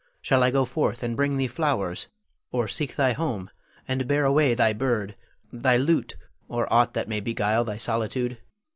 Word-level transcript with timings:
Shall 0.19 0.41
I 0.41 0.49
go 0.49 0.65
forth 0.65 1.03
and 1.03 1.15
bring 1.15 1.37
thee 1.37 1.45
flowers, 1.45 2.07
or 2.51 2.67
seek 2.67 2.95
thy 2.95 3.13
home 3.13 3.51
and 3.87 4.07
bear 4.07 4.25
away 4.25 4.55
thy 4.55 4.73
bird, 4.73 5.15
thy 5.53 5.77
lute, 5.77 6.15
or 6.47 6.65
aught 6.73 6.95
that 6.95 7.07
may 7.07 7.19
beguile 7.19 7.63
thy 7.65 7.77
solitude? 7.77 8.39